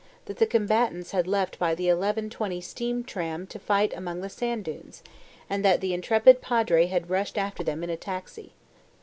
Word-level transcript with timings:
that 0.25 0.37
the 0.37 0.47
combatants 0.47 1.11
had 1.11 1.27
left 1.27 1.59
by 1.59 1.75
the 1.75 1.85
11.20 1.85 2.59
steam 2.63 3.03
tram 3.03 3.45
to 3.45 3.59
fight 3.59 3.93
among 3.95 4.19
the 4.21 4.29
sand 4.29 4.65
dunes, 4.65 5.03
and 5.47 5.63
that 5.63 5.79
the 5.79 5.93
intrepid 5.93 6.41
Padre 6.41 6.87
had 6.87 7.11
rushed 7.11 7.37
after 7.37 7.61
them 7.63 7.83
in 7.83 7.89
a 7.91 7.95
taxi. 7.97 8.51